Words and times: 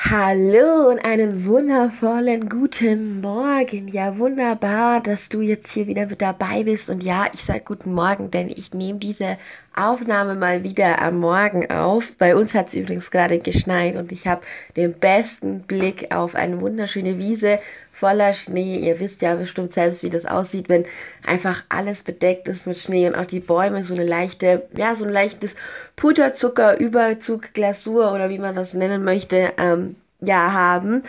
Hallo 0.00 0.90
und 0.90 1.04
einen 1.04 1.44
wundervollen 1.44 2.48
guten 2.48 3.20
Morgen. 3.20 3.88
Ja, 3.88 4.16
wunderbar, 4.16 5.02
dass 5.02 5.28
du 5.28 5.40
jetzt 5.40 5.72
hier 5.72 5.88
wieder 5.88 6.06
mit 6.06 6.22
dabei 6.22 6.62
bist. 6.62 6.88
Und 6.88 7.02
ja, 7.02 7.26
ich 7.34 7.42
sage 7.42 7.62
guten 7.64 7.94
Morgen, 7.94 8.30
denn 8.30 8.48
ich 8.48 8.72
nehme 8.72 9.00
diese 9.00 9.38
Aufnahme 9.74 10.36
mal 10.36 10.62
wieder 10.62 11.02
am 11.02 11.18
Morgen 11.18 11.68
auf. 11.68 12.12
Bei 12.16 12.36
uns 12.36 12.54
hat 12.54 12.68
es 12.68 12.74
übrigens 12.74 13.10
gerade 13.10 13.40
geschneit 13.40 13.96
und 13.96 14.12
ich 14.12 14.28
habe 14.28 14.42
den 14.76 14.94
besten 14.94 15.62
Blick 15.62 16.14
auf 16.14 16.36
eine 16.36 16.60
wunderschöne 16.60 17.18
Wiese 17.18 17.58
voller 17.98 18.32
Schnee. 18.32 18.78
Ihr 18.78 19.00
wisst 19.00 19.22
ja 19.22 19.34
bestimmt 19.34 19.72
selbst, 19.72 20.02
wie 20.02 20.10
das 20.10 20.24
aussieht, 20.24 20.68
wenn 20.68 20.84
einfach 21.26 21.62
alles 21.68 22.02
bedeckt 22.02 22.48
ist 22.48 22.66
mit 22.66 22.78
Schnee 22.78 23.08
und 23.08 23.14
auch 23.14 23.26
die 23.26 23.40
Bäume 23.40 23.84
so 23.84 23.94
eine 23.94 24.04
leichte, 24.04 24.68
ja, 24.76 24.94
so 24.94 25.04
ein 25.04 25.12
leichtes 25.12 25.54
Puderzucker, 25.96 26.78
Überzug, 26.78 27.52
Glasur 27.54 28.12
oder 28.12 28.28
wie 28.30 28.38
man 28.38 28.54
das 28.54 28.74
nennen 28.74 29.04
möchte, 29.04 29.52
ähm, 29.58 29.96
ja, 30.20 30.52
haben. 30.52 31.02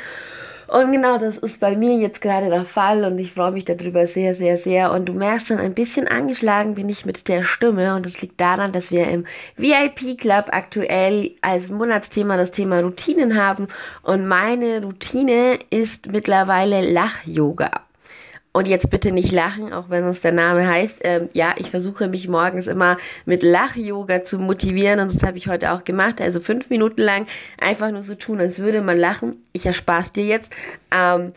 Und 0.69 0.91
genau 0.91 1.17
das 1.17 1.37
ist 1.37 1.59
bei 1.59 1.75
mir 1.75 1.95
jetzt 1.95 2.21
gerade 2.21 2.49
der 2.49 2.63
Fall 2.63 3.03
und 3.03 3.17
ich 3.17 3.33
freue 3.33 3.51
mich 3.51 3.65
darüber 3.65 4.05
sehr, 4.05 4.35
sehr, 4.35 4.59
sehr. 4.59 4.91
Und 4.91 5.05
du 5.05 5.13
merkst 5.13 5.47
schon, 5.47 5.57
ein 5.57 5.73
bisschen 5.73 6.07
angeschlagen 6.07 6.75
bin 6.75 6.89
ich 6.89 7.07
mit 7.07 7.27
der 7.27 7.41
Stimme 7.41 7.95
und 7.95 8.05
das 8.05 8.21
liegt 8.21 8.39
daran, 8.39 8.71
dass 8.71 8.91
wir 8.91 9.07
im 9.07 9.25
VIP 9.57 10.19
Club 10.19 10.45
aktuell 10.51 11.31
als 11.41 11.69
Monatsthema 11.69 12.37
das 12.37 12.51
Thema 12.51 12.81
Routinen 12.81 13.35
haben 13.35 13.67
und 14.03 14.27
meine 14.27 14.83
Routine 14.83 15.57
ist 15.71 16.11
mittlerweile 16.11 16.81
Lach-Yoga. 16.81 17.88
Und 18.51 18.67
jetzt 18.67 18.89
bitte 18.89 19.11
nicht 19.11 19.31
lachen, 19.31 19.73
auch 19.73 19.89
wenn 19.89 20.03
es 20.05 20.21
der 20.21 20.31
Name 20.31 20.67
heißt. 20.67 20.95
Ähm, 21.01 21.29
ja, 21.33 21.53
ich 21.57 21.69
versuche 21.69 22.07
mich 22.07 22.27
morgens 22.27 22.65
immer 22.65 22.97
mit 23.25 23.43
Lach-Yoga 23.43 24.25
zu 24.25 24.39
motivieren 24.39 24.99
und 24.99 25.13
das 25.13 25.21
habe 25.21 25.37
ich 25.37 25.47
heute 25.47 25.71
auch 25.71 25.83
gemacht. 25.83 26.19
Also 26.19 26.39
fünf 26.39 26.69
Minuten 26.69 27.01
lang 27.01 27.27
einfach 27.59 27.91
nur 27.91 28.03
so 28.03 28.15
tun, 28.15 28.39
als 28.39 28.57
würde 28.57 28.81
man 28.81 28.97
lachen. 28.97 29.43
Ich 29.53 29.67
erspaß 29.67 30.13
dir 30.13 30.25
jetzt. 30.25 30.49
Ähm, 30.91 31.33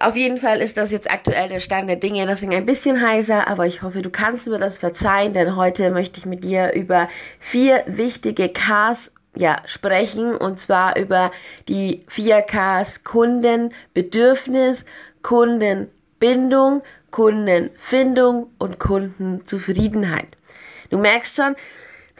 auf 0.00 0.16
jeden 0.16 0.38
Fall 0.38 0.60
ist 0.60 0.78
das 0.78 0.90
jetzt 0.90 1.10
aktuell 1.10 1.50
der 1.50 1.60
Stand 1.60 1.88
der 1.88 1.96
Dinge, 1.96 2.26
deswegen 2.26 2.54
ein 2.54 2.64
bisschen 2.64 3.06
heiser, 3.06 3.48
aber 3.48 3.66
ich 3.66 3.82
hoffe, 3.82 4.00
du 4.00 4.08
kannst 4.08 4.48
mir 4.48 4.58
das 4.58 4.78
verzeihen, 4.78 5.34
denn 5.34 5.56
heute 5.56 5.90
möchte 5.90 6.18
ich 6.18 6.24
mit 6.24 6.42
dir 6.42 6.72
über 6.72 7.08
vier 7.38 7.84
wichtige 7.86 8.48
Ks 8.48 9.12
ja, 9.36 9.56
sprechen 9.66 10.34
und 10.34 10.58
zwar 10.58 10.98
über 10.98 11.30
die 11.68 12.00
vier 12.08 12.42
Ks 12.42 13.04
Kunden, 13.04 13.74
Bedürfnis, 13.92 14.86
Kunden, 15.22 15.88
Bindung, 16.20 16.82
Kundenfindung 17.10 18.50
und 18.58 18.78
Kundenzufriedenheit. 18.78 20.28
Du 20.90 20.98
merkst 20.98 21.34
schon, 21.34 21.56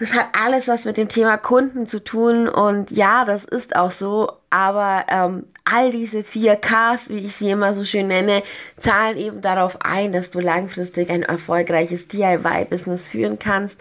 das 0.01 0.15
hat 0.15 0.29
alles 0.33 0.67
was 0.67 0.87
mit 0.87 0.97
dem 0.97 1.11
Thema 1.11 1.37
Kunden 1.37 1.87
zu 1.87 2.03
tun 2.03 2.49
und 2.49 2.91
ja, 2.91 3.27
das 3.27 3.45
ist 3.45 3.77
auch 3.77 3.91
so, 3.91 4.33
aber 4.49 5.05
ähm, 5.09 5.45
all 5.65 5.93
diese 5.93 6.25
vier 6.25 6.57
Ks, 6.57 7.11
wie 7.11 7.27
ich 7.27 7.37
sie 7.37 7.51
immer 7.51 7.75
so 7.75 7.85
schön 7.85 8.09
nenne, 8.09 8.43
zahlen 8.79 9.19
eben 9.19 9.43
darauf 9.43 9.77
ein, 9.83 10.13
dass 10.13 10.31
du 10.31 10.41
langfristig 10.41 11.11
ein 11.11 11.23
erfolgreiches 11.23 12.09
DIY-Business 12.09 13.05
führen 13.05 13.39
kannst. 13.39 13.79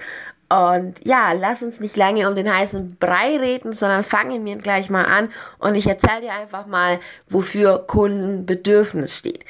Und 0.49 0.95
ja, 1.05 1.31
lass 1.31 1.61
uns 1.61 1.79
nicht 1.79 1.95
lange 1.95 2.27
um 2.27 2.35
den 2.35 2.53
heißen 2.53 2.97
Brei 2.99 3.37
reden, 3.37 3.71
sondern 3.71 4.03
fangen 4.03 4.43
wir 4.43 4.57
gleich 4.57 4.89
mal 4.89 5.05
an 5.05 5.29
und 5.59 5.75
ich 5.75 5.87
erzähle 5.87 6.21
dir 6.21 6.33
einfach 6.33 6.65
mal, 6.65 6.99
wofür 7.29 7.85
Kundenbedürfnis 7.87 9.15
steht 9.15 9.45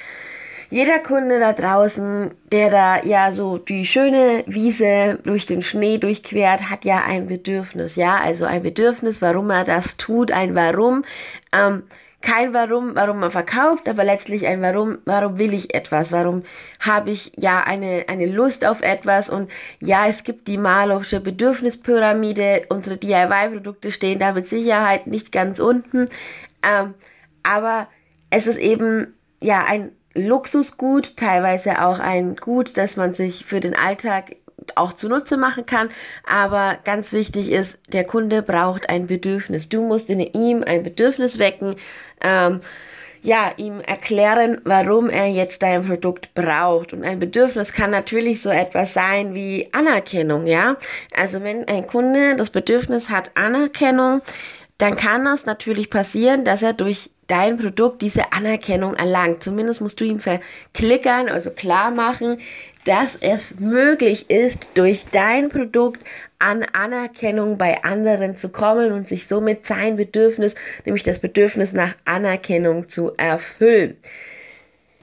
jeder 0.70 1.00
Kunde 1.00 1.40
da 1.40 1.54
draußen, 1.54 2.30
der 2.52 2.70
da 2.70 3.04
ja 3.04 3.34
so 3.34 3.58
die 3.58 3.86
schöne 3.86 4.44
Wiese 4.46 5.18
durch 5.24 5.46
den 5.48 5.62
Schnee 5.62 5.98
durchquert, 5.98 6.70
hat 6.70 6.86
ja 6.86 7.04
ein 7.04 7.28
Bedürfnis, 7.28 7.96
ja, 7.96 8.20
also 8.20 8.46
ein 8.46 8.62
Bedürfnis, 8.62 9.22
warum 9.22 9.50
er 9.50 9.64
das 9.64 9.98
tut, 9.98 10.32
ein 10.32 10.56
Warum. 10.56 11.04
Ähm, 11.52 11.84
kein 12.22 12.54
Warum, 12.54 12.96
warum 12.96 13.20
man 13.20 13.32
verkauft, 13.32 13.88
aber 13.88 14.04
letztlich 14.04 14.46
ein 14.46 14.62
Warum, 14.62 14.98
warum 15.06 15.38
will 15.38 15.54
ich 15.54 15.74
etwas, 15.74 16.12
warum 16.12 16.44
habe 16.80 17.12
ich 17.12 17.32
ja 17.38 17.64
eine, 17.64 18.06
eine 18.08 18.26
Lust 18.26 18.66
auf 18.66 18.82
etwas? 18.82 19.30
Und 19.30 19.50
ja, 19.80 20.06
es 20.08 20.24
gibt 20.24 20.48
die 20.48 20.58
Malowsche 20.58 21.22
Bedürfnispyramide, 21.22 22.66
unsere 22.70 22.98
DIY-Produkte 22.98 23.92
stehen 23.92 24.20
da 24.20 24.34
mit 24.34 24.50
Sicherheit 24.50 25.08
nicht 25.08 25.32
ganz 25.32 25.60
unten, 25.60 26.10
ähm, 26.62 26.94
aber 27.42 27.88
es 28.30 28.48
ist 28.48 28.60
eben 28.60 29.14
ja 29.40 29.64
ein 29.66 29.92
Luxusgut, 30.20 31.18
teilweise 31.18 31.84
auch 31.84 32.00
ein 32.00 32.36
Gut, 32.36 32.78
das 32.78 32.96
man 32.96 33.14
sich 33.14 33.46
für 33.46 33.60
den 33.60 33.76
Alltag 33.76 34.36
auch 34.76 34.94
zunutze 34.94 35.38
machen 35.38 35.66
kann. 35.66 35.90
Aber 36.26 36.78
ganz 36.84 37.12
wichtig 37.14 37.52
ist, 37.52 37.78
der 37.92 38.04
Kunde 38.04 38.42
braucht 38.42 38.90
ein 38.90 39.08
Bedürfnis. 39.08 39.70
Du 39.70 39.82
musst 39.82 40.10
in 40.10 40.20
ihm 40.20 40.64
ein 40.66 40.84
Bedürfnis 40.84 41.40
wecken. 41.40 41.76
Ähm, 42.22 42.62
ja, 43.22 43.52
ihm 43.58 43.82
erklären, 43.82 44.62
warum 44.64 45.10
er 45.10 45.28
jetzt 45.28 45.62
dein 45.62 45.86
Produkt 45.86 46.34
braucht. 46.34 46.94
Und 46.94 47.04
ein 47.04 47.20
Bedürfnis 47.20 47.74
kann 47.74 47.92
natürlich 47.92 48.42
so 48.42 48.50
etwas 48.50 48.94
sein 48.94 49.34
wie 49.34 49.68
Anerkennung, 49.74 50.48
ja. 50.48 50.78
Also 51.14 51.44
wenn 51.44 51.68
ein 51.68 51.86
Kunde 51.86 52.38
das 52.38 52.50
Bedürfnis 52.50 53.10
hat, 53.10 53.32
Anerkennung, 53.36 54.22
dann 54.78 54.96
kann 54.96 55.26
das 55.26 55.46
natürlich 55.46 55.90
passieren, 55.90 56.46
dass 56.46 56.62
er 56.62 56.72
durch 56.72 57.10
dein 57.30 57.58
Produkt 57.58 58.02
diese 58.02 58.34
Anerkennung 58.34 58.96
erlangt. 58.96 59.42
Zumindest 59.42 59.80
musst 59.80 60.02
du 60.02 60.04
ihm 60.04 60.20
verklickern, 60.20 61.30
also 61.30 61.52
klar 61.52 61.92
machen, 61.92 62.40
dass 62.86 63.16
es 63.16 63.60
möglich 63.60 64.30
ist, 64.30 64.70
durch 64.74 65.06
dein 65.06 65.50
Produkt 65.50 66.04
an 66.40 66.66
Anerkennung 66.74 67.58
bei 67.58 67.84
anderen 67.84 68.36
zu 68.36 68.50
kommen 68.50 68.92
und 68.92 69.08
sich 69.08 69.28
somit 69.28 69.66
sein 69.66 69.96
Bedürfnis, 69.96 70.56
nämlich 70.86 71.04
das 71.04 71.20
Bedürfnis 71.20 71.74
nach 71.74 71.94
Anerkennung 72.06 72.90
zu 72.90 73.14
erfüllen. 73.18 73.98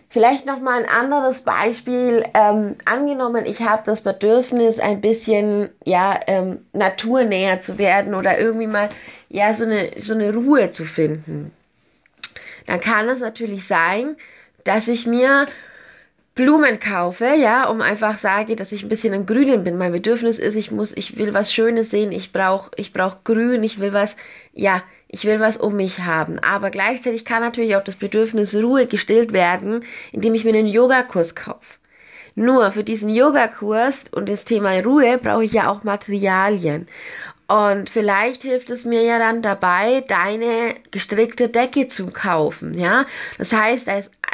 Vielleicht 0.09 0.47
noch 0.47 0.61
mal 0.61 0.83
ein 0.83 0.89
anderes 0.89 1.43
Beispiel. 1.43 2.25
Ähm, 2.33 2.77
angenommen, 2.87 3.45
ich 3.45 3.61
habe 3.61 3.83
das 3.85 4.01
Bedürfnis, 4.01 4.79
ein 4.79 5.03
bisschen 5.03 5.69
ja 5.85 6.19
ähm, 6.27 6.65
naturnäher 6.73 7.61
zu 7.61 7.77
werden 7.77 8.15
oder 8.15 8.39
irgendwie 8.39 8.67
mal 8.67 8.89
ja 9.29 9.55
so 9.55 9.65
eine 9.65 9.91
so 9.99 10.15
eine 10.15 10.33
Ruhe 10.35 10.71
zu 10.71 10.87
finden 10.87 11.53
dann 12.67 12.81
kann 12.81 13.09
es 13.09 13.21
natürlich 13.21 13.67
sein, 13.67 14.17
dass 14.65 14.89
ich 14.89 15.07
mir 15.07 15.47
Blumen 16.37 16.81
kaufe, 16.81 17.25
ja, 17.35 17.67
um 17.67 17.81
einfach 17.81 18.19
sage, 18.19 18.57
dass 18.57 18.71
ich 18.71 18.83
ein 18.83 18.91
bisschen 18.91 19.15
im 19.15 19.25
Grünen 19.25 19.65
bin. 19.65 19.79
Mein 19.79 19.93
Bedürfnis 19.93 20.39
ist, 20.39 20.55
ich 20.55 20.71
muss, 20.71 20.93
ich 20.95 21.17
will 21.17 21.33
was 21.33 21.51
Schönes 21.51 21.89
sehen, 21.89 22.13
ich 22.13 22.31
brauche, 22.31 22.71
ich 22.77 22.93
brauche 22.93 23.21
Grün, 23.25 23.65
ich 23.65 23.81
will 23.81 23.95
was, 23.95 24.17
ja, 24.53 24.83
ich 25.09 25.25
will 25.25 25.41
was 25.41 25.57
um 25.57 25.77
mich 25.77 26.01
haben. 26.01 26.39
Aber 26.41 26.69
gleichzeitig 26.69 27.25
kann 27.25 27.41
natürlich 27.41 27.75
auch 27.75 27.85
das 27.85 27.95
Bedürfnis 27.95 28.55
Ruhe 28.55 28.87
gestillt 28.87 29.33
werden, 29.33 29.83
indem 30.13 30.35
ich 30.35 30.45
mir 30.45 30.51
einen 30.51 30.67
Yogakurs 30.67 31.35
kaufe. 31.35 31.65
Nur 32.35 32.71
für 32.71 32.85
diesen 32.85 33.09
Yogakurs 33.09 34.05
und 34.13 34.29
das 34.29 34.45
Thema 34.45 34.79
Ruhe 34.81 35.17
brauche 35.17 35.45
ich 35.45 35.53
ja 35.53 35.71
auch 35.71 35.85
Materialien. 35.85 36.87
Und 37.49 37.91
vielleicht 37.91 38.43
hilft 38.43 38.71
es 38.71 38.85
mir 38.85 39.03
ja 39.03 39.21
dann 39.21 39.41
dabei, 39.41 40.01
deine 40.09 40.75
gestrickte 40.91 41.49
Decke 41.49 41.87
zu 41.87 42.09
kaufen, 42.11 42.77
ja. 42.77 43.07
Das 43.39 43.53
heißt, 43.53 43.87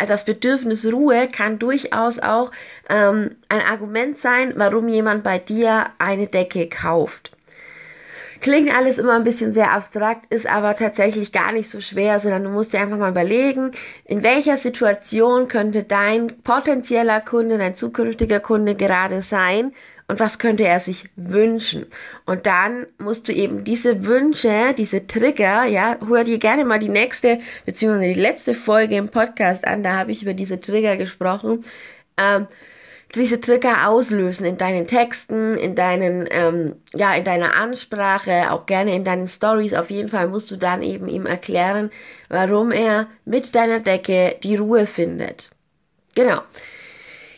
das 0.08 0.24
Bedürfnis 0.24 0.86
Ruhe 0.90 1.28
kann 1.28 1.58
durchaus 1.58 2.18
auch 2.18 2.50
ähm, 2.88 3.30
ein 3.50 3.60
Argument 3.60 4.18
sein, 4.18 4.54
warum 4.56 4.88
jemand 4.88 5.24
bei 5.24 5.38
dir 5.38 5.90
eine 5.98 6.26
Decke 6.26 6.68
kauft. 6.68 7.32
Klingt 8.42 8.74
alles 8.74 8.98
immer 8.98 9.14
ein 9.14 9.22
bisschen 9.22 9.54
sehr 9.54 9.70
abstrakt, 9.70 10.34
ist 10.34 10.48
aber 10.48 10.74
tatsächlich 10.74 11.30
gar 11.30 11.52
nicht 11.52 11.70
so 11.70 11.80
schwer, 11.80 12.18
sondern 12.18 12.42
du 12.42 12.50
musst 12.50 12.72
dir 12.72 12.80
einfach 12.80 12.98
mal 12.98 13.12
überlegen, 13.12 13.70
in 14.04 14.24
welcher 14.24 14.56
Situation 14.56 15.46
könnte 15.46 15.84
dein 15.84 16.42
potenzieller 16.42 17.20
Kunde, 17.20 17.56
dein 17.56 17.76
zukünftiger 17.76 18.40
Kunde 18.40 18.74
gerade 18.74 19.22
sein 19.22 19.72
und 20.08 20.18
was 20.18 20.40
könnte 20.40 20.64
er 20.64 20.80
sich 20.80 21.08
wünschen. 21.14 21.86
Und 22.26 22.46
dann 22.46 22.86
musst 22.98 23.28
du 23.28 23.32
eben 23.32 23.62
diese 23.62 24.04
Wünsche, 24.04 24.74
diese 24.76 25.06
Trigger, 25.06 25.64
ja, 25.66 25.98
hör 26.04 26.24
dir 26.24 26.38
gerne 26.38 26.64
mal 26.64 26.80
die 26.80 26.88
nächste 26.88 27.38
beziehungsweise 27.64 28.12
die 28.12 28.20
letzte 28.20 28.54
Folge 28.56 28.96
im 28.96 29.08
Podcast 29.08 29.64
an, 29.68 29.84
da 29.84 29.96
habe 29.96 30.10
ich 30.10 30.22
über 30.22 30.34
diese 30.34 30.60
Trigger 30.60 30.96
gesprochen. 30.96 31.64
Ähm, 32.18 32.48
diese 33.14 33.40
Trigger 33.40 33.88
auslösen 33.88 34.44
in 34.46 34.58
deinen 34.58 34.86
Texten, 34.86 35.56
in 35.56 35.74
deinen, 35.74 36.26
ähm, 36.30 36.76
ja, 36.94 37.14
in 37.14 37.24
deiner 37.24 37.54
Ansprache, 37.54 38.50
auch 38.50 38.66
gerne 38.66 38.94
in 38.94 39.04
deinen 39.04 39.28
Stories. 39.28 39.74
Auf 39.74 39.90
jeden 39.90 40.08
Fall 40.08 40.28
musst 40.28 40.50
du 40.50 40.56
dann 40.56 40.82
eben 40.82 41.08
ihm 41.08 41.26
erklären, 41.26 41.90
warum 42.28 42.72
er 42.72 43.06
mit 43.24 43.54
deiner 43.54 43.80
Decke 43.80 44.36
die 44.42 44.56
Ruhe 44.56 44.86
findet. 44.86 45.50
Genau. 46.14 46.40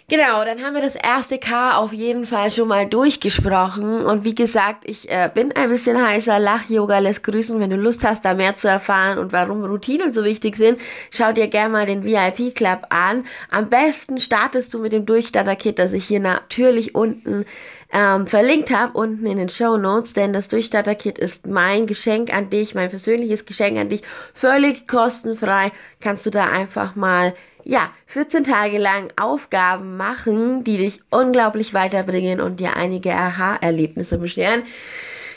Genau, 0.06 0.45
dann 0.45 0.62
haben 0.62 0.75
wir 0.75 0.83
das 0.83 0.97
erste 0.97 1.39
K 1.39 1.79
auf 1.79 1.91
jeden 1.91 2.27
Fall 2.27 2.51
schon 2.51 2.69
mal 2.69 2.87
durchgesprochen. 2.87 4.05
Und 4.05 4.23
wie 4.23 4.35
gesagt, 4.35 4.85
ich 4.85 5.11
äh, 5.11 5.31
bin 5.33 5.51
ein 5.53 5.71
bisschen 5.71 5.97
heißer. 6.01 6.39
Lach-Yoga 6.39 6.99
lässt 6.99 7.23
grüßen. 7.23 7.59
Wenn 7.59 7.71
du 7.71 7.77
Lust 7.77 8.05
hast, 8.05 8.23
da 8.23 8.35
mehr 8.35 8.55
zu 8.55 8.69
erfahren 8.69 9.17
und 9.17 9.33
warum 9.33 9.65
Routinen 9.65 10.12
so 10.12 10.23
wichtig 10.23 10.56
sind, 10.56 10.79
schau 11.11 11.33
dir 11.33 11.49
gerne 11.49 11.71
mal 11.71 11.87
den 11.87 12.05
VIP-Club 12.05 12.83
an. 12.91 13.25
Am 13.51 13.71
besten 13.71 14.21
startest 14.21 14.75
du 14.75 14.79
mit 14.79 14.93
dem 14.93 15.06
Durchstarter-Kit, 15.06 15.79
das 15.79 15.93
ich 15.93 16.07
hier 16.07 16.21
natürlich 16.21 16.95
unten 16.95 17.47
ähm, 17.91 18.27
verlinkt 18.27 18.71
habe, 18.71 18.93
unten 18.99 19.25
in 19.25 19.39
den 19.39 19.49
Show 19.49 19.79
Notes. 19.79 20.12
Denn 20.12 20.35
das 20.35 20.49
Durchstarter-Kit 20.49 21.19
ist 21.19 21.47
mein 21.47 21.87
Geschenk 21.87 22.31
an 22.31 22.50
dich, 22.50 22.75
mein 22.75 22.91
persönliches 22.91 23.47
Geschenk 23.47 23.79
an 23.79 23.89
dich. 23.89 24.03
Völlig 24.35 24.87
kostenfrei. 24.87 25.73
Kannst 26.03 26.27
du 26.27 26.31
da 26.31 26.45
einfach 26.45 26.95
mal 26.95 27.33
ja, 27.64 27.90
14 28.06 28.44
Tage 28.44 28.78
lang 28.78 29.12
Aufgaben 29.16 29.96
machen, 29.96 30.64
die 30.64 30.78
dich 30.78 31.00
unglaublich 31.11 31.75
weiterbringen 31.75 32.40
und 32.40 32.61
dir 32.61 32.76
einige 32.76 33.14
Aha-Erlebnisse 33.14 34.19
bescheren. 34.19 34.62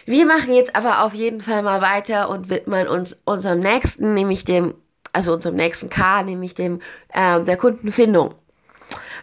Wir 0.06 0.26
machen 0.26 0.54
jetzt 0.54 0.76
aber 0.76 1.04
auf 1.04 1.14
jeden 1.14 1.42
Fall 1.42 1.64
mal 1.64 1.82
weiter 1.82 2.30
und 2.30 2.50
widmen 2.50 2.88
uns 2.88 3.18
unserem 3.26 3.60
nächsten, 3.60 4.14
nämlich 4.14 4.46
dem, 4.46 4.74
also 5.12 5.34
unserem 5.34 5.56
nächsten 5.56 5.90
K, 5.90 6.24
nämlich 6.24 6.54
dem 6.54 6.82
äh, 7.14 7.44
der 7.44 7.58
Kundenfindung. 7.58 8.36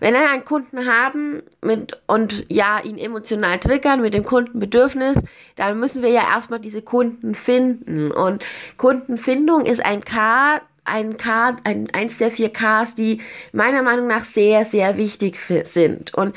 Wenn 0.01 0.15
wir 0.15 0.29
einen 0.31 0.45
Kunden 0.45 0.87
haben 0.87 1.43
mit, 1.63 2.01
und 2.07 2.47
ja, 2.51 2.81
ihn 2.83 2.99
emotional 2.99 3.59
triggern 3.59 4.03
mit 4.03 4.13
dem 4.13 4.25
Kundenbedürfnis, 4.25 5.17
dann 5.57 5.79
müssen 5.79 6.03
wir 6.03 6.11
ja 6.11 6.23
erstmal 6.35 6.61
diese 6.61 6.83
Kunden 6.83 7.35
finden. 7.35 8.11
Und 8.11 8.45
Kundenfindung 8.77 9.65
ist 9.65 9.85
ein 9.85 10.05
K, 10.05 10.61
ein 10.85 11.17
K, 11.17 11.57
ein, 11.65 11.89
eins 11.93 12.19
der 12.19 12.31
vier 12.31 12.53
Ks, 12.53 12.95
die 12.95 13.21
meiner 13.53 13.83
Meinung 13.83 14.07
nach 14.07 14.25
sehr, 14.25 14.65
sehr 14.65 14.97
wichtig 14.97 15.39
sind. 15.65 16.15
Und 16.15 16.35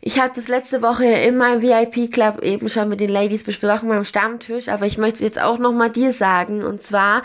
ich 0.00 0.20
hatte 0.20 0.40
es 0.40 0.48
letzte 0.48 0.82
Woche 0.82 1.04
in 1.04 1.36
meinem 1.36 1.62
VIP-Club 1.62 2.42
eben 2.42 2.68
schon 2.68 2.88
mit 2.88 3.00
den 3.00 3.10
Ladies 3.10 3.44
besprochen 3.44 3.88
beim 3.88 4.04
Stammtisch, 4.04 4.68
aber 4.68 4.86
ich 4.86 4.98
möchte 4.98 5.16
es 5.16 5.20
jetzt 5.20 5.42
auch 5.42 5.58
nochmal 5.58 5.90
dir 5.90 6.12
sagen. 6.12 6.62
Und 6.62 6.80
zwar, 6.82 7.22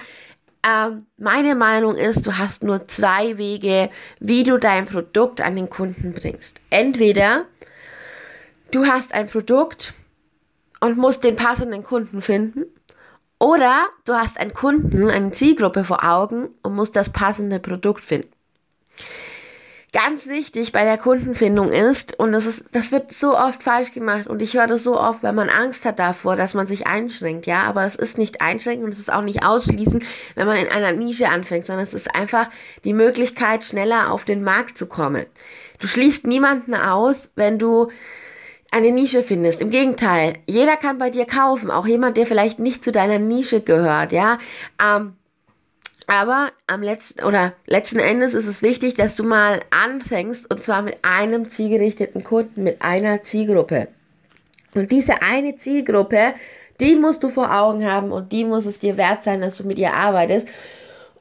ähm, 0.67 1.05
meine 1.17 1.55
Meinung 1.55 1.95
ist, 1.95 2.25
du 2.25 2.37
hast 2.37 2.63
nur 2.63 2.87
zwei 2.87 3.37
Wege, 3.37 3.89
wie 4.19 4.43
du 4.43 4.57
dein 4.57 4.85
Produkt 4.85 5.41
an 5.41 5.55
den 5.55 5.69
Kunden 5.69 6.13
bringst. 6.13 6.61
Entweder 6.69 7.45
du 8.71 8.85
hast 8.85 9.13
ein 9.13 9.27
Produkt 9.27 9.93
und 10.79 10.97
musst 10.97 11.23
den 11.23 11.35
passenden 11.35 11.83
Kunden 11.83 12.21
finden 12.21 12.65
oder 13.41 13.87
du 14.05 14.13
hast 14.13 14.39
einen 14.39 14.53
Kunden, 14.53 15.09
eine 15.09 15.31
Zielgruppe 15.31 15.83
vor 15.83 16.03
Augen 16.03 16.49
und 16.61 16.75
musst 16.75 16.95
das 16.95 17.09
passende 17.09 17.59
Produkt 17.59 18.03
finden. 18.03 18.29
Ganz 19.93 20.27
wichtig 20.27 20.71
bei 20.71 20.83
der 20.83 20.99
Kundenfindung 20.99 21.73
ist, 21.73 22.17
und 22.19 22.33
das 22.33 22.45
ist, 22.45 22.65
das 22.71 22.91
wird 22.91 23.11
so 23.11 23.35
oft 23.35 23.63
falsch 23.63 23.93
gemacht, 23.93 24.27
und 24.27 24.43
ich 24.43 24.53
höre 24.53 24.67
das 24.67 24.83
so 24.83 24.97
oft, 24.97 25.23
wenn 25.23 25.33
man 25.33 25.49
Angst 25.49 25.85
hat 25.85 25.97
davor, 25.97 26.35
dass 26.35 26.53
man 26.53 26.67
sich 26.67 26.85
einschränkt, 26.85 27.47
ja, 27.47 27.63
aber 27.63 27.83
es 27.85 27.95
ist 27.95 28.19
nicht 28.19 28.41
einschränken 28.41 28.85
und 28.85 28.93
es 28.93 28.99
ist 28.99 29.11
auch 29.11 29.23
nicht 29.23 29.43
ausschließen, 29.43 30.03
wenn 30.35 30.47
man 30.47 30.57
in 30.57 30.69
einer 30.69 30.93
Nische 30.93 31.27
anfängt, 31.27 31.65
sondern 31.65 31.85
es 31.85 31.95
ist 31.95 32.15
einfach 32.15 32.47
die 32.83 32.93
Möglichkeit, 32.93 33.63
schneller 33.63 34.11
auf 34.11 34.23
den 34.23 34.43
Markt 34.43 34.77
zu 34.77 34.85
kommen. 34.85 35.25
Du 35.79 35.87
schließt 35.87 36.27
niemanden 36.27 36.75
aus, 36.75 37.31
wenn 37.35 37.57
du 37.57 37.89
eine 38.71 38.91
Nische 38.91 39.21
findest. 39.21 39.61
Im 39.61 39.69
Gegenteil, 39.69 40.35
jeder 40.47 40.77
kann 40.77 40.97
bei 40.97 41.09
dir 41.09 41.25
kaufen, 41.25 41.69
auch 41.69 41.85
jemand, 41.85 42.17
der 42.17 42.25
vielleicht 42.25 42.57
nicht 42.57 42.83
zu 42.83 42.91
deiner 42.91 43.19
Nische 43.19 43.61
gehört, 43.61 44.13
ja. 44.13 44.39
Ähm, 44.81 45.13
aber 46.07 46.49
am 46.67 46.81
letzten 46.81 47.23
oder 47.23 47.53
letzten 47.67 47.99
Endes 47.99 48.33
ist 48.33 48.47
es 48.47 48.61
wichtig, 48.61 48.95
dass 48.95 49.15
du 49.15 49.23
mal 49.23 49.59
anfängst 49.69 50.51
und 50.51 50.63
zwar 50.63 50.81
mit 50.81 50.97
einem 51.03 51.45
zielgerichteten 51.45 52.23
Kunden, 52.23 52.63
mit 52.63 52.81
einer 52.81 53.21
Zielgruppe. 53.23 53.87
Und 54.73 54.91
diese 54.91 55.21
eine 55.21 55.55
Zielgruppe, 55.55 56.33
die 56.79 56.95
musst 56.95 57.23
du 57.23 57.29
vor 57.29 57.53
Augen 57.55 57.89
haben 57.89 58.11
und 58.11 58.31
die 58.31 58.45
muss 58.45 58.65
es 58.65 58.79
dir 58.79 58.97
wert 58.97 59.21
sein, 59.21 59.41
dass 59.41 59.57
du 59.57 59.63
mit 59.65 59.77
ihr 59.77 59.93
arbeitest. 59.93 60.47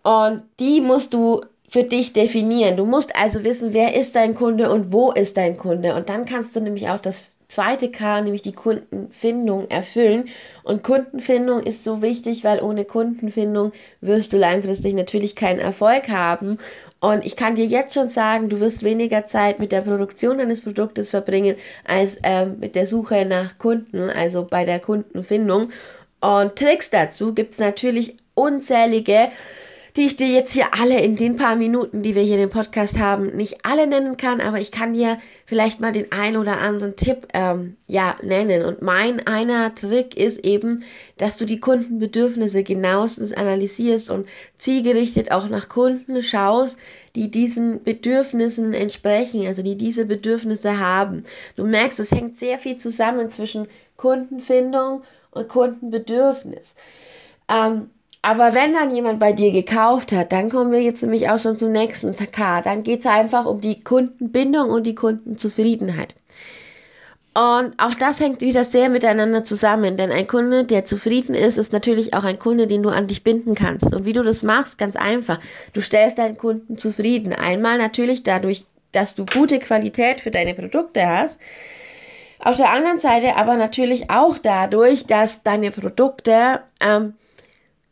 Und 0.02 0.42
die 0.58 0.80
musst 0.80 1.12
du 1.14 1.40
für 1.68 1.84
dich 1.84 2.12
definieren. 2.12 2.76
Du 2.76 2.86
musst 2.86 3.14
also 3.14 3.44
wissen, 3.44 3.72
wer 3.72 3.94
ist 3.94 4.16
dein 4.16 4.34
Kunde 4.34 4.70
und 4.70 4.92
wo 4.92 5.12
ist 5.12 5.36
dein 5.36 5.56
Kunde. 5.56 5.94
Und 5.94 6.08
dann 6.08 6.24
kannst 6.24 6.56
du 6.56 6.60
nämlich 6.60 6.88
auch 6.88 6.98
das 6.98 7.28
zweite 7.50 7.90
K, 7.90 8.20
nämlich 8.20 8.42
die 8.42 8.52
Kundenfindung, 8.52 9.68
erfüllen. 9.68 10.28
Und 10.62 10.82
Kundenfindung 10.82 11.62
ist 11.62 11.84
so 11.84 12.00
wichtig, 12.00 12.44
weil 12.44 12.62
ohne 12.62 12.84
Kundenfindung 12.84 13.72
wirst 14.00 14.32
du 14.32 14.38
langfristig 14.38 14.94
natürlich 14.94 15.36
keinen 15.36 15.58
Erfolg 15.58 16.08
haben. 16.08 16.58
Und 17.00 17.24
ich 17.24 17.36
kann 17.36 17.56
dir 17.56 17.66
jetzt 17.66 17.94
schon 17.94 18.08
sagen, 18.08 18.48
du 18.48 18.60
wirst 18.60 18.82
weniger 18.82 19.24
Zeit 19.24 19.58
mit 19.58 19.72
der 19.72 19.80
Produktion 19.80 20.38
deines 20.38 20.60
Produktes 20.60 21.10
verbringen 21.10 21.56
als 21.84 22.18
ähm, 22.22 22.58
mit 22.60 22.74
der 22.74 22.86
Suche 22.86 23.24
nach 23.24 23.58
Kunden, 23.58 24.10
also 24.10 24.44
bei 24.44 24.64
der 24.64 24.80
Kundenfindung. 24.80 25.70
Und 26.20 26.56
Tricks 26.56 26.90
dazu 26.90 27.34
gibt 27.34 27.54
es 27.54 27.58
natürlich 27.58 28.16
unzählige 28.34 29.28
die 29.96 30.06
ich 30.06 30.16
dir 30.16 30.28
jetzt 30.28 30.52
hier 30.52 30.66
alle 30.80 31.00
in 31.00 31.16
den 31.16 31.36
paar 31.36 31.56
Minuten, 31.56 32.02
die 32.02 32.14
wir 32.14 32.22
hier 32.22 32.36
den 32.36 32.50
Podcast 32.50 32.98
haben, 32.98 33.36
nicht 33.36 33.64
alle 33.64 33.86
nennen 33.86 34.16
kann, 34.16 34.40
aber 34.40 34.60
ich 34.60 34.70
kann 34.70 34.94
dir 34.94 35.18
vielleicht 35.46 35.80
mal 35.80 35.92
den 35.92 36.12
ein 36.12 36.36
oder 36.36 36.60
anderen 36.60 36.96
Tipp 36.96 37.28
ähm, 37.34 37.76
ja 37.86 38.14
nennen. 38.22 38.64
Und 38.64 38.82
mein 38.82 39.26
einer 39.26 39.74
Trick 39.74 40.16
ist 40.16 40.44
eben, 40.44 40.84
dass 41.16 41.36
du 41.36 41.44
die 41.44 41.60
Kundenbedürfnisse 41.60 42.62
genauestens 42.62 43.32
analysierst 43.32 44.10
und 44.10 44.28
zielgerichtet 44.58 45.32
auch 45.32 45.48
nach 45.48 45.68
Kunden 45.68 46.22
schaust, 46.22 46.76
die 47.16 47.30
diesen 47.30 47.82
Bedürfnissen 47.82 48.72
entsprechen, 48.72 49.46
also 49.46 49.62
die 49.62 49.76
diese 49.76 50.06
Bedürfnisse 50.06 50.78
haben. 50.78 51.24
Du 51.56 51.66
merkst, 51.66 51.98
es 52.00 52.12
hängt 52.12 52.38
sehr 52.38 52.58
viel 52.58 52.76
zusammen 52.76 53.30
zwischen 53.30 53.66
Kundenfindung 53.96 55.02
und 55.30 55.48
Kundenbedürfnis. 55.48 56.74
Ähm, 57.48 57.90
aber 58.22 58.52
wenn 58.54 58.74
dann 58.74 58.94
jemand 58.94 59.18
bei 59.18 59.32
dir 59.32 59.50
gekauft 59.50 60.12
hat, 60.12 60.32
dann 60.32 60.50
kommen 60.50 60.72
wir 60.72 60.82
jetzt 60.82 61.02
nämlich 61.02 61.30
auch 61.30 61.38
schon 61.38 61.56
zum 61.56 61.72
nächsten 61.72 62.14
K. 62.14 62.60
Dann 62.60 62.82
geht 62.82 63.00
es 63.00 63.06
einfach 63.06 63.46
um 63.46 63.60
die 63.60 63.82
Kundenbindung 63.82 64.68
und 64.68 64.84
die 64.84 64.94
Kundenzufriedenheit. 64.94 66.14
Und 67.32 67.74
auch 67.78 67.94
das 67.94 68.20
hängt 68.20 68.40
wieder 68.40 68.64
sehr 68.64 68.88
miteinander 68.90 69.44
zusammen, 69.44 69.96
denn 69.96 70.10
ein 70.10 70.26
Kunde, 70.26 70.64
der 70.64 70.84
zufrieden 70.84 71.34
ist, 71.34 71.58
ist 71.58 71.72
natürlich 71.72 72.12
auch 72.12 72.24
ein 72.24 72.40
Kunde, 72.40 72.66
den 72.66 72.82
du 72.82 72.90
an 72.90 73.06
dich 73.06 73.22
binden 73.22 73.54
kannst. 73.54 73.94
Und 73.94 74.04
wie 74.04 74.12
du 74.12 74.22
das 74.22 74.42
machst, 74.42 74.78
ganz 74.78 74.96
einfach. 74.96 75.40
Du 75.72 75.80
stellst 75.80 76.18
deinen 76.18 76.36
Kunden 76.36 76.76
zufrieden. 76.76 77.32
Einmal 77.32 77.78
natürlich 77.78 78.24
dadurch, 78.24 78.66
dass 78.92 79.14
du 79.14 79.24
gute 79.24 79.60
Qualität 79.60 80.20
für 80.20 80.32
deine 80.32 80.54
Produkte 80.54 81.06
hast. 81.06 81.38
Auf 82.40 82.56
der 82.56 82.72
anderen 82.72 82.98
Seite 82.98 83.36
aber 83.36 83.56
natürlich 83.56 84.10
auch 84.10 84.36
dadurch, 84.36 85.06
dass 85.06 85.42
deine 85.42 85.70
Produkte 85.70 86.60
ähm, 86.80 87.14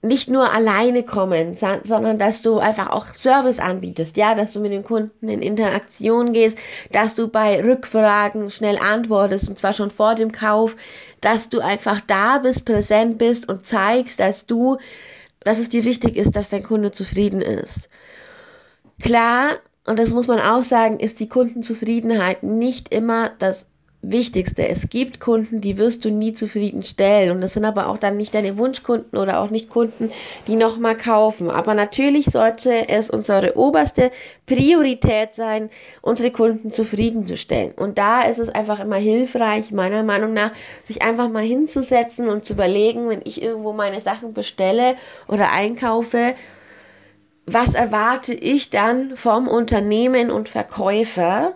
nicht 0.00 0.28
nur 0.28 0.52
alleine 0.52 1.02
kommen, 1.02 1.56
sondern 1.56 2.18
dass 2.18 2.40
du 2.40 2.58
einfach 2.58 2.90
auch 2.90 3.06
Service 3.14 3.58
anbietest, 3.58 4.16
ja, 4.16 4.36
dass 4.36 4.52
du 4.52 4.60
mit 4.60 4.70
dem 4.70 4.84
Kunden 4.84 5.28
in 5.28 5.42
Interaktion 5.42 6.32
gehst, 6.32 6.56
dass 6.92 7.16
du 7.16 7.26
bei 7.26 7.60
Rückfragen 7.62 8.50
schnell 8.52 8.78
antwortest 8.78 9.48
und 9.48 9.58
zwar 9.58 9.74
schon 9.74 9.90
vor 9.90 10.14
dem 10.14 10.30
Kauf, 10.30 10.76
dass 11.20 11.48
du 11.48 11.58
einfach 11.58 12.00
da 12.06 12.38
bist, 12.38 12.64
präsent 12.64 13.18
bist 13.18 13.48
und 13.48 13.66
zeigst, 13.66 14.20
dass 14.20 14.46
du, 14.46 14.78
dass 15.40 15.58
es 15.58 15.68
dir 15.68 15.84
wichtig 15.84 16.16
ist, 16.16 16.36
dass 16.36 16.48
dein 16.48 16.62
Kunde 16.62 16.92
zufrieden 16.92 17.40
ist. 17.40 17.88
Klar, 19.02 19.56
und 19.84 19.98
das 19.98 20.10
muss 20.10 20.28
man 20.28 20.38
auch 20.38 20.62
sagen, 20.62 21.00
ist 21.00 21.18
die 21.18 21.28
Kundenzufriedenheit 21.28 22.44
nicht 22.44 22.94
immer 22.94 23.30
das 23.40 23.66
Wichtigste. 24.00 24.68
Es 24.68 24.88
gibt 24.88 25.18
Kunden, 25.18 25.60
die 25.60 25.76
wirst 25.76 26.04
du 26.04 26.10
nie 26.10 26.32
zufriedenstellen. 26.32 27.32
Und 27.32 27.40
das 27.40 27.54
sind 27.54 27.64
aber 27.64 27.88
auch 27.88 27.96
dann 27.96 28.16
nicht 28.16 28.32
deine 28.32 28.56
Wunschkunden 28.56 29.18
oder 29.18 29.40
auch 29.40 29.50
nicht 29.50 29.68
Kunden, 29.68 30.12
die 30.46 30.54
nochmal 30.54 30.96
kaufen. 30.96 31.50
Aber 31.50 31.74
natürlich 31.74 32.26
sollte 32.26 32.88
es 32.88 33.10
unsere 33.10 33.56
oberste 33.56 34.12
Priorität 34.46 35.34
sein, 35.34 35.68
unsere 36.00 36.30
Kunden 36.30 36.70
zufriedenzustellen. 36.70 37.72
Und 37.72 37.98
da 37.98 38.22
ist 38.22 38.38
es 38.38 38.48
einfach 38.48 38.78
immer 38.78 38.96
hilfreich, 38.96 39.72
meiner 39.72 40.04
Meinung 40.04 40.32
nach, 40.32 40.52
sich 40.84 41.02
einfach 41.02 41.28
mal 41.28 41.42
hinzusetzen 41.42 42.28
und 42.28 42.44
zu 42.44 42.52
überlegen, 42.52 43.08
wenn 43.08 43.22
ich 43.24 43.42
irgendwo 43.42 43.72
meine 43.72 44.00
Sachen 44.00 44.32
bestelle 44.32 44.94
oder 45.26 45.50
einkaufe, 45.50 46.34
was 47.46 47.74
erwarte 47.74 48.32
ich 48.34 48.70
dann 48.70 49.16
vom 49.16 49.48
Unternehmen 49.48 50.30
und 50.30 50.48
Verkäufer? 50.48 51.54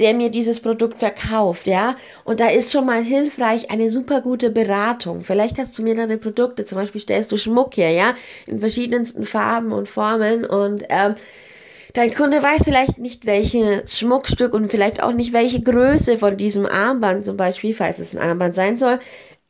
Der 0.00 0.14
mir 0.14 0.30
dieses 0.30 0.60
Produkt 0.60 0.98
verkauft, 0.98 1.66
ja. 1.66 1.96
Und 2.24 2.40
da 2.40 2.48
ist 2.48 2.72
schon 2.72 2.86
mal 2.86 3.02
hilfreich 3.02 3.70
eine 3.70 3.90
super 3.90 4.20
gute 4.20 4.50
Beratung. 4.50 5.22
Vielleicht 5.22 5.58
hast 5.58 5.78
du 5.78 5.82
mir 5.82 5.94
deine 5.94 6.18
Produkte, 6.18 6.64
zum 6.64 6.78
Beispiel 6.78 7.00
stellst 7.00 7.30
du 7.32 7.36
Schmuck 7.36 7.76
her, 7.76 7.90
ja, 7.90 8.14
in 8.46 8.60
verschiedensten 8.60 9.24
Farben 9.24 9.72
und 9.72 9.88
Formen 9.88 10.44
und 10.44 10.84
ähm, 10.88 11.14
dein 11.94 12.14
Kunde 12.14 12.42
weiß 12.42 12.64
vielleicht 12.64 12.98
nicht, 12.98 13.26
welches 13.26 13.98
Schmuckstück 13.98 14.54
und 14.54 14.70
vielleicht 14.70 15.02
auch 15.02 15.12
nicht, 15.12 15.32
welche 15.32 15.60
Größe 15.60 16.18
von 16.18 16.36
diesem 16.36 16.66
Armband 16.66 17.24
zum 17.24 17.36
Beispiel, 17.36 17.74
falls 17.74 17.98
es 17.98 18.14
ein 18.14 18.18
Armband 18.18 18.54
sein 18.54 18.78
soll, 18.78 18.98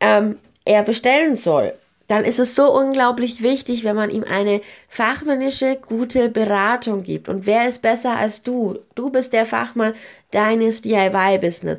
ähm, 0.00 0.38
er 0.64 0.82
bestellen 0.82 1.36
soll 1.36 1.72
dann 2.08 2.24
ist 2.24 2.38
es 2.38 2.54
so 2.54 2.72
unglaublich 2.72 3.42
wichtig, 3.42 3.84
wenn 3.84 3.96
man 3.96 4.10
ihm 4.10 4.24
eine 4.24 4.60
fachmännische, 4.88 5.76
gute 5.76 6.28
Beratung 6.28 7.02
gibt. 7.02 7.28
Und 7.28 7.46
wer 7.46 7.68
ist 7.68 7.82
besser 7.82 8.16
als 8.16 8.42
du? 8.42 8.78
Du 8.94 9.10
bist 9.10 9.32
der 9.32 9.46
Fachmann 9.46 9.94
deines 10.30 10.82
DIY-Business. 10.82 11.78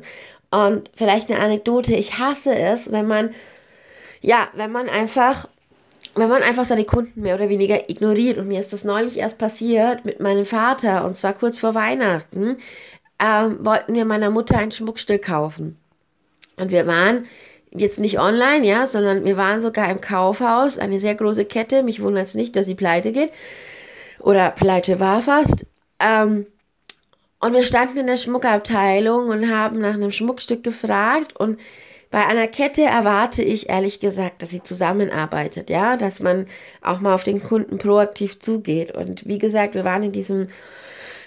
Und 0.50 0.90
vielleicht 0.94 1.30
eine 1.30 1.40
Anekdote. 1.40 1.94
Ich 1.94 2.18
hasse 2.18 2.56
es, 2.56 2.90
wenn 2.92 3.06
man, 3.06 3.30
ja, 4.20 4.48
wenn 4.54 4.72
man 4.72 4.88
einfach, 4.88 5.48
wenn 6.14 6.28
man 6.28 6.42
einfach 6.42 6.64
seine 6.64 6.84
Kunden 6.84 7.22
mehr 7.22 7.34
oder 7.34 7.48
weniger 7.48 7.90
ignoriert. 7.90 8.38
Und 8.38 8.48
mir 8.48 8.60
ist 8.60 8.72
das 8.72 8.84
neulich 8.84 9.18
erst 9.18 9.38
passiert 9.38 10.04
mit 10.04 10.20
meinem 10.20 10.46
Vater. 10.46 11.04
Und 11.04 11.16
zwar 11.16 11.34
kurz 11.34 11.58
vor 11.58 11.74
Weihnachten. 11.74 12.56
Ähm, 13.20 13.64
wollten 13.64 13.94
wir 13.94 14.04
meiner 14.04 14.30
Mutter 14.30 14.58
ein 14.58 14.72
Schmuckstück 14.72 15.22
kaufen. 15.22 15.78
Und 16.56 16.70
wir 16.70 16.86
waren 16.86 17.26
jetzt 17.74 17.98
nicht 17.98 18.18
online, 18.18 18.64
ja, 18.66 18.86
sondern 18.86 19.24
wir 19.24 19.36
waren 19.36 19.60
sogar 19.60 19.90
im 19.90 20.00
Kaufhaus, 20.00 20.78
eine 20.78 21.00
sehr 21.00 21.14
große 21.14 21.44
Kette. 21.44 21.82
Mich 21.82 22.00
wundert 22.00 22.28
es 22.28 22.34
nicht, 22.34 22.56
dass 22.56 22.66
sie 22.66 22.74
pleite 22.74 23.12
geht. 23.12 23.30
Oder 24.20 24.50
pleite 24.50 25.00
war 25.00 25.22
fast. 25.22 25.66
Ähm, 26.00 26.46
und 27.40 27.52
wir 27.52 27.64
standen 27.64 27.98
in 27.98 28.06
der 28.06 28.16
Schmuckabteilung 28.16 29.28
und 29.28 29.52
haben 29.52 29.80
nach 29.80 29.94
einem 29.94 30.12
Schmuckstück 30.12 30.62
gefragt. 30.62 31.36
Und 31.36 31.60
bei 32.10 32.24
einer 32.24 32.46
Kette 32.46 32.82
erwarte 32.82 33.42
ich 33.42 33.68
ehrlich 33.68 33.98
gesagt, 33.98 34.40
dass 34.40 34.50
sie 34.50 34.62
zusammenarbeitet, 34.62 35.68
ja, 35.68 35.96
dass 35.96 36.20
man 36.20 36.46
auch 36.80 37.00
mal 37.00 37.14
auf 37.14 37.24
den 37.24 37.42
Kunden 37.42 37.78
proaktiv 37.78 38.38
zugeht. 38.38 38.94
Und 38.94 39.26
wie 39.26 39.38
gesagt, 39.38 39.74
wir 39.74 39.84
waren 39.84 40.04
in 40.04 40.12
diesem 40.12 40.46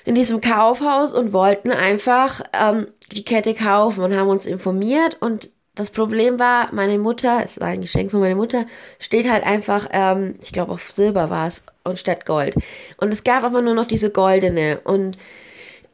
in 0.06 0.16
diesem 0.16 0.39
Kaufhaus 0.39 1.12
und 1.12 1.34
wollten 1.34 1.70
einfach 1.70 2.42
ähm, 2.58 2.88
die 3.12 3.25
Kette 3.25 3.54
kaufen 3.54 4.01
und 4.01 4.16
haben 4.16 4.30
uns 4.30 4.46
informiert 4.46 5.18
und 5.20 5.50
das 5.78 5.92
Problem 5.92 6.40
war, 6.40 6.74
meine 6.74 6.98
Mutter, 6.98 7.42
es 7.46 7.60
war 7.60 7.68
ein 7.68 7.82
Geschenk 7.82 8.10
von 8.10 8.20
meiner 8.20 8.36
Mutter, 8.36 8.66
steht 9.00 9.30
halt 9.30 9.46
einfach, 9.46 9.88
ähm, 9.92 10.36
ich 10.42 10.52
glaube 10.52 10.72
auf 10.72 10.92
Silber 10.92 11.30
war 11.30 11.48
es 11.48 11.62
und 11.84 12.00
statt 12.00 12.26
Gold. 12.26 12.56
Und 12.98 13.14
es 13.14 13.24
gab 13.24 13.44
aber 13.44 13.62
nur 13.62 13.76
noch 13.76 13.86
diese 13.86 14.10
goldene. 14.10 14.80
Und 14.84 15.18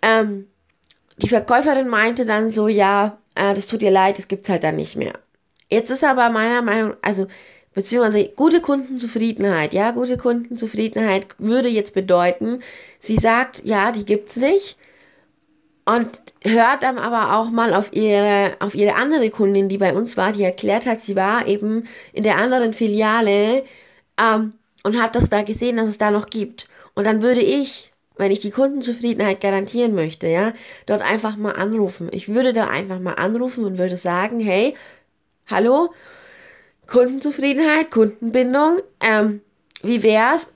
ähm, 0.01 0.47
die 1.17 1.27
Verkäuferin 1.27 1.89
meinte 1.89 2.25
dann 2.25 2.49
so, 2.49 2.69
ja, 2.69 3.17
äh, 3.35 3.53
das 3.53 3.67
tut 3.67 3.83
ihr 3.83 3.91
leid, 3.91 4.17
das 4.17 4.29
gibt's 4.29 4.47
halt 4.47 4.63
dann 4.63 4.77
nicht 4.77 4.95
mehr. 4.95 5.13
Jetzt 5.69 5.91
ist 5.91 6.05
aber 6.05 6.29
meiner 6.29 6.61
Meinung, 6.61 6.95
also 7.01 7.27
beziehungsweise 7.73 8.29
gute 8.29 8.61
Kundenzufriedenheit, 8.61 9.73
ja, 9.73 9.91
gute 9.91 10.15
Kundenzufriedenheit 10.15 11.27
würde 11.39 11.67
jetzt 11.67 11.93
bedeuten, 11.93 12.63
sie 12.99 13.17
sagt, 13.17 13.65
ja, 13.65 13.91
die 13.91 14.05
gibt's 14.05 14.37
nicht 14.37 14.77
und 15.85 16.21
hört 16.43 16.83
dann 16.83 16.97
aber 16.97 17.37
auch 17.37 17.49
mal 17.49 17.73
auf 17.73 17.91
ihre, 17.93 18.55
auf 18.59 18.75
ihre 18.75 18.95
andere 18.95 19.29
Kundin, 19.29 19.69
die 19.69 19.77
bei 19.77 19.93
uns 19.93 20.15
war, 20.17 20.31
die 20.31 20.43
erklärt 20.43 20.85
hat, 20.85 21.01
sie 21.01 21.15
war 21.15 21.47
eben 21.47 21.87
in 22.13 22.23
der 22.23 22.37
anderen 22.37 22.73
Filiale 22.73 23.63
ähm, 24.19 24.53
und 24.83 25.01
hat 25.01 25.15
das 25.15 25.29
da 25.29 25.41
gesehen, 25.41 25.77
dass 25.77 25.89
es 25.89 25.97
da 25.97 26.11
noch 26.11 26.27
gibt. 26.27 26.67
Und 26.93 27.05
dann 27.05 27.21
würde 27.21 27.41
ich, 27.41 27.91
wenn 28.17 28.31
ich 28.31 28.39
die 28.39 28.51
Kundenzufriedenheit 28.51 29.41
garantieren 29.41 29.95
möchte, 29.95 30.27
ja, 30.27 30.53
dort 30.85 31.01
einfach 31.01 31.35
mal 31.35 31.53
anrufen. 31.53 32.09
Ich 32.11 32.29
würde 32.29 32.53
da 32.53 32.67
einfach 32.67 32.99
mal 32.99 33.15
anrufen 33.15 33.65
und 33.65 33.77
würde 33.77 33.97
sagen, 33.97 34.39
hey, 34.39 34.75
hallo, 35.47 35.93
Kundenzufriedenheit, 36.87 37.91
Kundenbindung, 37.91 38.79
ähm, 39.01 39.41
wie 39.81 40.03
wär's, 40.03 40.47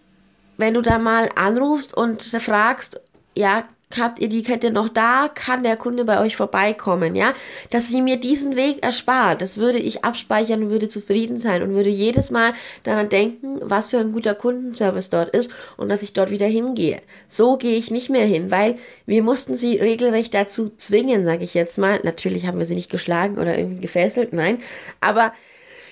wenn 0.58 0.74
du 0.74 0.82
da 0.82 1.00
mal 1.00 1.30
anrufst 1.36 1.96
und 1.96 2.22
fragst, 2.22 3.02
ja, 3.36 3.68
habt 3.96 4.20
ihr 4.20 4.28
die 4.28 4.44
Kette 4.44 4.72
noch 4.72 4.90
da, 4.90 5.30
kann 5.34 5.64
der 5.64 5.78
Kunde 5.78 6.04
bei 6.04 6.20
euch 6.20 6.36
vorbeikommen, 6.36 7.16
ja? 7.16 7.34
Dass 7.70 7.88
sie 7.88 8.02
mir 8.02 8.18
diesen 8.18 8.56
Weg 8.56 8.84
erspart, 8.84 9.42
das 9.42 9.58
würde 9.58 9.80
ich 9.80 10.04
abspeichern 10.04 10.64
und 10.64 10.70
würde 10.70 10.88
zufrieden 10.90 11.40
sein 11.40 11.64
und 11.64 11.74
würde 11.74 11.90
jedes 11.90 12.30
Mal 12.30 12.54
daran 12.84 13.10
denken, 13.10 13.60
was 13.62 13.88
für 13.88 14.00
ein 14.00 14.12
guter 14.12 14.36
Kundenservice 14.36 15.10
dort 15.10 15.30
ist 15.36 15.50
und 15.78 15.90
dass 15.90 16.02
ich 16.02 16.14
dort 16.14 16.32
wieder 16.32 16.48
hingehe. 16.48 16.98
So 17.28 17.58
gehe 17.58 17.78
ich 17.78 17.90
nicht 17.90 18.10
mehr 18.10 18.26
hin, 18.26 18.52
weil 18.52 18.78
wir 19.06 19.24
mussten 19.24 19.56
sie 19.56 19.78
regelrecht 19.78 20.34
dazu 20.34 20.70
zwingen, 20.70 21.26
sage 21.26 21.44
ich 21.44 21.54
jetzt 21.54 21.78
mal. 21.78 22.00
Natürlich 22.04 22.46
haben 22.46 22.60
wir 22.60 22.66
sie 22.66 22.76
nicht 22.76 22.92
geschlagen 22.92 23.38
oder 23.38 23.58
irgendwie 23.58 23.82
gefesselt, 23.82 24.34
nein, 24.34 24.58
aber 25.00 25.32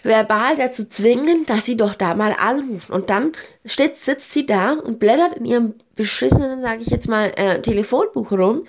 verbal 0.06 0.56
dazu 0.56 0.88
zwingen, 0.88 1.46
dass 1.46 1.66
sie 1.66 1.76
doch 1.76 1.96
da 1.96 2.16
mal 2.16 2.36
anrufen. 2.38 2.94
Und 2.94 3.10
dann 3.10 3.34
steht, 3.66 3.98
sitzt 3.98 4.32
sie 4.32 4.46
da 4.46 4.74
und 4.74 5.00
blättert 5.00 5.34
in 5.34 5.46
ihrem 5.46 5.74
beschissenen, 5.96 6.62
sage 6.62 6.82
ich 6.82 6.88
jetzt 6.88 7.10
mal, 7.10 7.32
äh, 7.36 7.62
Telefonbuch 7.62 8.32
rum 8.32 8.66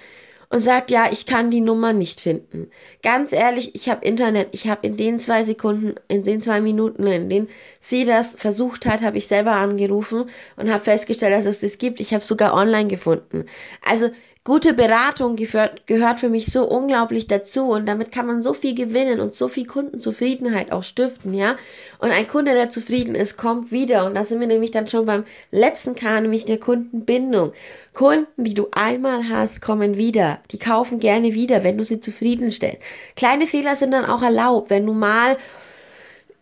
und 0.48 0.60
sagt, 0.60 0.90
ja, 0.90 1.08
ich 1.10 1.26
kann 1.26 1.50
die 1.50 1.60
Nummer 1.60 1.92
nicht 1.92 2.20
finden. 2.20 2.70
Ganz 3.02 3.32
ehrlich, 3.32 3.74
ich 3.74 3.88
habe 3.88 4.04
Internet, 4.04 4.48
ich 4.52 4.68
habe 4.68 4.86
in 4.86 4.96
den 4.96 5.20
zwei 5.20 5.44
Sekunden, 5.44 5.94
in 6.08 6.22
den 6.22 6.40
zwei 6.40 6.60
Minuten, 6.60 7.06
in 7.06 7.28
denen 7.28 7.48
sie 7.80 8.04
das 8.04 8.36
versucht 8.36 8.86
hat, 8.86 9.02
habe 9.02 9.18
ich 9.18 9.26
selber 9.26 9.52
angerufen 9.52 10.30
und 10.56 10.72
habe 10.72 10.84
festgestellt, 10.84 11.34
dass 11.34 11.46
es 11.46 11.60
das 11.60 11.78
gibt. 11.78 12.00
Ich 12.00 12.14
habe 12.14 12.24
sogar 12.24 12.54
online 12.54 12.88
gefunden. 12.88 13.46
Also 13.84 14.10
Gute 14.46 14.74
Beratung 14.74 15.34
gehört, 15.34 15.88
gehört 15.88 16.20
für 16.20 16.28
mich 16.28 16.52
so 16.52 16.62
unglaublich 16.68 17.26
dazu 17.26 17.64
und 17.64 17.84
damit 17.84 18.12
kann 18.12 18.28
man 18.28 18.44
so 18.44 18.54
viel 18.54 18.76
gewinnen 18.76 19.18
und 19.18 19.34
so 19.34 19.48
viel 19.48 19.66
Kundenzufriedenheit 19.66 20.70
auch 20.70 20.84
stiften, 20.84 21.34
ja. 21.34 21.56
Und 21.98 22.12
ein 22.12 22.28
Kunde, 22.28 22.54
der 22.54 22.70
zufrieden 22.70 23.16
ist, 23.16 23.36
kommt 23.36 23.72
wieder 23.72 24.06
und 24.06 24.14
da 24.14 24.24
sind 24.24 24.38
wir 24.38 24.46
nämlich 24.46 24.70
dann 24.70 24.86
schon 24.86 25.04
beim 25.04 25.24
letzten 25.50 25.96
K, 25.96 26.20
nämlich 26.20 26.44
der 26.44 26.60
Kundenbindung. 26.60 27.54
Kunden, 27.92 28.44
die 28.44 28.54
du 28.54 28.68
einmal 28.70 29.28
hast, 29.28 29.62
kommen 29.62 29.96
wieder. 29.96 30.38
Die 30.52 30.58
kaufen 30.58 31.00
gerne 31.00 31.34
wieder, 31.34 31.64
wenn 31.64 31.76
du 31.76 31.84
sie 31.84 31.98
zufriedenstellst. 31.98 32.78
Kleine 33.16 33.48
Fehler 33.48 33.74
sind 33.74 33.90
dann 33.90 34.04
auch 34.04 34.22
erlaubt, 34.22 34.70
wenn 34.70 34.86
du 34.86 34.92
mal 34.92 35.36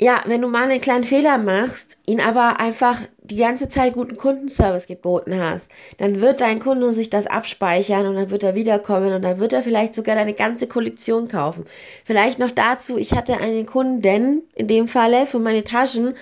ja, 0.01 0.23
wenn 0.27 0.43
du 0.43 0.49
mal 0.49 0.65
einen 0.69 0.81
kleinen 0.81 1.05
Fehler 1.05 1.39
machst, 1.39 1.99
ihn 2.07 2.21
aber 2.21 2.61
einfach 2.61 2.99
die 3.23 3.37
ganze 3.37 3.69
Zeit 3.69 3.95
guten 3.95 4.17
Kundenservice 4.17 4.87
geboten 4.87 5.39
hast, 5.41 5.71
dann 5.99 6.21
wird 6.21 6.41
dein 6.41 6.59
Kunde 6.59 6.93
sich 6.93 7.11
das 7.11 7.27
abspeichern 7.27 8.07
und 8.07 8.17
dann 8.17 8.31
wird 8.31 8.43
er 8.43 8.55
wiederkommen 8.55 9.13
und 9.13 9.23
dann 9.23 9.39
wird 9.39 9.53
er 9.53 9.63
vielleicht 9.63 9.95
sogar 9.95 10.17
deine 10.17 10.35
ganze 10.35 10.67
Kollektion 10.67 11.29
kaufen. 11.29 11.65
Vielleicht 12.05 12.39
noch 12.39 12.51
dazu, 12.51 12.99
ich 12.99 13.13
hatte 13.13 13.39
einen 13.39 13.67
Kunden, 13.67 14.43
in 14.55 14.69
dem 14.69 14.89
Falle 14.89 15.27
für 15.27 15.39
meine 15.39 15.63
Taschen, 15.63 16.15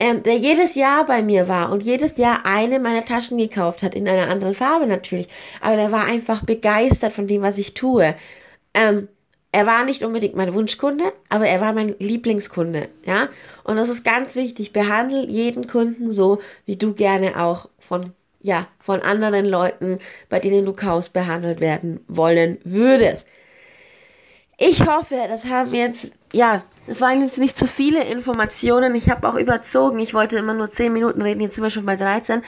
ähm, 0.00 0.22
der 0.22 0.36
jedes 0.36 0.74
Jahr 0.74 1.06
bei 1.06 1.22
mir 1.22 1.46
war 1.46 1.70
und 1.70 1.82
jedes 1.82 2.16
Jahr 2.16 2.44
eine 2.44 2.80
meiner 2.80 3.04
Taschen 3.04 3.38
gekauft 3.38 3.82
hat, 3.82 3.94
in 3.94 4.08
einer 4.08 4.28
anderen 4.28 4.54
Farbe 4.54 4.86
natürlich. 4.86 5.28
Aber 5.60 5.76
der 5.76 5.92
war 5.92 6.04
einfach 6.04 6.44
begeistert 6.44 7.12
von 7.12 7.28
dem, 7.28 7.42
was 7.42 7.58
ich 7.58 7.74
tue. 7.74 8.14
Ähm, 8.74 9.08
er 9.54 9.66
war 9.66 9.84
nicht 9.84 10.02
unbedingt 10.02 10.34
mein 10.34 10.52
Wunschkunde, 10.52 11.04
aber 11.28 11.46
er 11.46 11.60
war 11.60 11.72
mein 11.72 11.94
Lieblingskunde, 12.00 12.88
ja. 13.06 13.28
Und 13.62 13.76
das 13.76 13.88
ist 13.88 14.02
ganz 14.02 14.34
wichtig. 14.34 14.72
Behandle 14.72 15.28
jeden 15.28 15.68
Kunden 15.68 16.10
so, 16.10 16.40
wie 16.66 16.74
du 16.74 16.92
gerne 16.92 17.40
auch 17.40 17.68
von, 17.78 18.14
ja, 18.40 18.66
von 18.80 19.00
anderen 19.00 19.46
Leuten, 19.46 20.00
bei 20.28 20.40
denen 20.40 20.64
du 20.64 20.72
kaufst, 20.72 21.12
behandelt 21.12 21.60
werden 21.60 22.00
wollen 22.08 22.58
würdest. 22.64 23.28
Ich 24.58 24.80
hoffe, 24.88 25.14
das 25.28 25.46
haben 25.46 25.70
wir 25.70 25.86
jetzt, 25.86 26.16
ja, 26.32 26.64
das 26.88 27.00
waren 27.00 27.22
jetzt 27.22 27.38
nicht 27.38 27.56
zu 27.56 27.68
viele 27.68 28.02
Informationen. 28.02 28.96
Ich 28.96 29.08
habe 29.08 29.28
auch 29.28 29.36
überzogen. 29.36 30.00
Ich 30.00 30.14
wollte 30.14 30.36
immer 30.36 30.54
nur 30.54 30.72
10 30.72 30.92
Minuten 30.92 31.22
reden, 31.22 31.40
jetzt 31.40 31.54
sind 31.54 31.62
wir 31.62 31.70
schon 31.70 31.86
bei 31.86 31.94
13. 31.94 32.42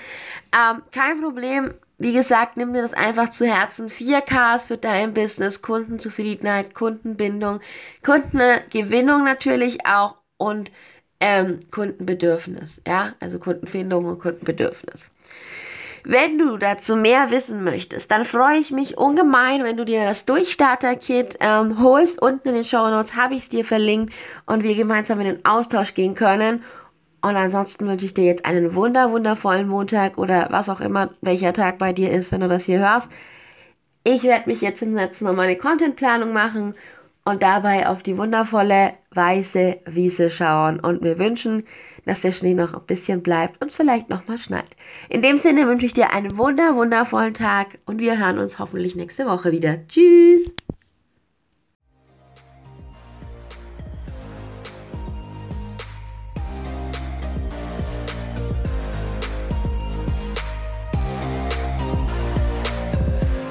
Ähm, 0.53 0.83
kein 0.91 1.23
Problem 1.23 1.73
wie 1.99 2.13
gesagt, 2.13 2.57
nimm 2.57 2.75
dir 2.75 2.83
das 2.83 2.93
einfach 2.93 3.31
zu 3.31 3.47
Herzen. 3.47 3.89
4Ks 3.89 4.67
für 4.67 4.77
dein 4.77 5.15
Business, 5.15 5.63
Kundenzufriedenheit, 5.63 6.75
Kundenbindung, 6.75 7.61
Kundengewinnung 8.05 9.25
natürlich 9.25 9.87
auch 9.87 10.17
und 10.37 10.71
ähm, 11.21 11.61
Kundenbedürfnis. 11.71 12.83
Ja, 12.87 13.13
also 13.21 13.39
Kundenfindung 13.39 14.05
und 14.05 14.19
Kundenbedürfnis. 14.19 15.11
Wenn 16.09 16.39
du 16.39 16.57
dazu 16.57 16.95
mehr 16.95 17.33
wissen 17.33 17.65
möchtest, 17.65 18.13
dann 18.13 18.25
freue 18.25 18.59
ich 18.59 18.71
mich 18.71 18.97
ungemein, 18.97 19.65
wenn 19.65 19.77
du 19.77 19.85
dir 19.85 20.05
das 20.05 20.25
Durchstarter-Kit 20.25 21.39
ähm, 21.41 21.83
holst. 21.83 22.23
Unten 22.23 22.51
in 22.51 22.55
den 22.55 22.65
Show 22.65 22.89
Notes 22.89 23.17
habe 23.17 23.35
ich 23.35 23.45
es 23.45 23.49
dir 23.49 23.65
verlinkt 23.65 24.15
und 24.47 24.63
wir 24.63 24.77
gemeinsam 24.77 25.19
in 25.21 25.27
den 25.27 25.45
Austausch 25.45 25.95
gehen 25.95 26.15
können. 26.15 26.63
Und 27.23 27.37
ansonsten 27.37 27.87
wünsche 27.89 28.07
ich 28.07 28.15
dir 28.15 28.25
jetzt 28.25 28.45
einen 28.45 28.75
wunder, 28.75 29.11
wundervollen 29.11 29.69
Montag 29.69 30.19
oder 30.19 30.49
was 30.51 30.69
auch 30.69 30.81
immer, 30.81 31.11
welcher 31.21 31.53
Tag 31.53 31.79
bei 31.79 31.93
dir 31.93 32.11
ist, 32.11 32.31
wenn 32.33 32.41
du 32.41 32.49
das 32.49 32.65
hier 32.65 32.79
hörst. 32.79 33.09
Ich 34.05 34.23
werde 34.23 34.49
mich 34.49 34.61
jetzt 34.61 34.79
hinsetzen 34.79 35.27
und 35.27 35.35
meine 35.35 35.57
Contentplanung 35.57 36.33
machen 36.33 36.75
und 37.25 37.43
dabei 37.43 37.89
auf 37.89 38.03
die 38.05 38.17
wundervolle 38.17 38.93
weiße 39.11 39.81
Wiese 39.87 40.31
schauen 40.31 40.79
und 40.79 41.03
mir 41.03 41.19
wünschen, 41.19 41.65
dass 42.05 42.21
der 42.21 42.31
Schnee 42.33 42.55
noch 42.55 42.73
ein 42.73 42.87
bisschen 42.87 43.23
bleibt 43.23 43.61
und 43.61 43.73
vielleicht 43.73 44.09
noch 44.09 44.29
mal 44.29 44.39
schneit. 44.39 44.77
In 45.09 45.23
dem 45.23 45.37
Sinne 45.37 45.67
wünsche 45.67 45.87
ich 45.87 45.93
dir 45.93 46.13
einen 46.13 46.37
wunder 46.37 46.77
wundervollen 46.77 47.35
Tag 47.35 47.79
und 47.85 47.99
wir 47.99 48.19
hören 48.19 48.39
uns 48.39 48.61
hoffentlich 48.61 48.95
nächste 48.95 49.27
Woche 49.27 49.51
wieder. 49.51 49.87
Tschüss! 49.89 50.53